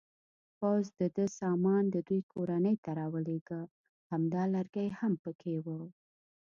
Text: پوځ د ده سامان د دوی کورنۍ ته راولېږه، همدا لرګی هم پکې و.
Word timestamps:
پوځ 0.59 0.83
د 0.99 1.01
ده 1.15 1.25
سامان 1.39 1.83
د 1.91 1.95
دوی 2.07 2.21
کورنۍ 2.33 2.75
ته 2.83 2.91
راولېږه، 2.99 3.61
همدا 4.11 4.43
لرګی 4.55 4.87
هم 4.99 5.13
پکې 5.23 5.55
و. 5.65 5.67